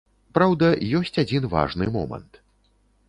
[0.37, 0.69] Праўда,
[1.01, 2.43] ёсць адзін важны момант.